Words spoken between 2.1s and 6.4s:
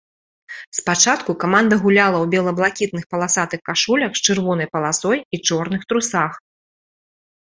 ў бела-блакітных паласатых кашулях з чырвонай паласой і чорных трусах.